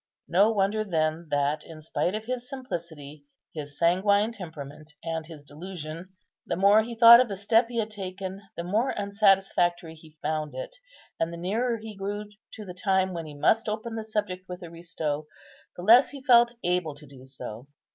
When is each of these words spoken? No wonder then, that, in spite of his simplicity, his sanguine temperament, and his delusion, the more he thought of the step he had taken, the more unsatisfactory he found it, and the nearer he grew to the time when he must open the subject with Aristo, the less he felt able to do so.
No 0.27 0.51
wonder 0.51 0.83
then, 0.83 1.27
that, 1.29 1.63
in 1.63 1.79
spite 1.79 2.15
of 2.15 2.25
his 2.25 2.49
simplicity, 2.49 3.23
his 3.53 3.77
sanguine 3.77 4.31
temperament, 4.31 4.91
and 5.03 5.27
his 5.27 5.43
delusion, 5.43 6.09
the 6.43 6.55
more 6.55 6.81
he 6.81 6.95
thought 6.95 7.19
of 7.19 7.27
the 7.27 7.37
step 7.37 7.67
he 7.67 7.77
had 7.77 7.91
taken, 7.91 8.41
the 8.57 8.63
more 8.63 8.89
unsatisfactory 8.97 9.93
he 9.93 10.17
found 10.19 10.55
it, 10.55 10.75
and 11.19 11.31
the 11.31 11.37
nearer 11.37 11.77
he 11.77 11.95
grew 11.95 12.25
to 12.53 12.65
the 12.65 12.73
time 12.73 13.13
when 13.13 13.27
he 13.27 13.35
must 13.37 13.69
open 13.69 13.93
the 13.93 14.03
subject 14.03 14.49
with 14.49 14.63
Aristo, 14.63 15.27
the 15.75 15.83
less 15.83 16.09
he 16.09 16.23
felt 16.23 16.55
able 16.63 16.95
to 16.95 17.05
do 17.05 17.27
so. 17.27 17.67